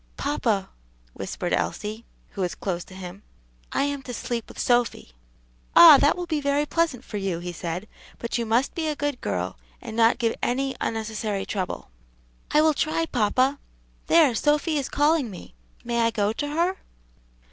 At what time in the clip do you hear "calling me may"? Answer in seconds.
14.89-16.01